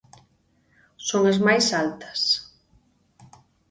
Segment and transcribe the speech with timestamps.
[1.07, 2.21] Son as máis altas.